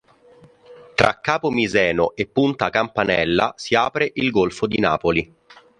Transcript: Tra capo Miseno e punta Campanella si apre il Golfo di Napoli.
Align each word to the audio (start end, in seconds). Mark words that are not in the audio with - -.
Tra 0.95 1.19
capo 1.21 1.51
Miseno 1.51 2.15
e 2.15 2.25
punta 2.25 2.71
Campanella 2.71 3.53
si 3.55 3.75
apre 3.75 4.09
il 4.15 4.31
Golfo 4.31 4.65
di 4.65 4.79
Napoli. 4.79 5.35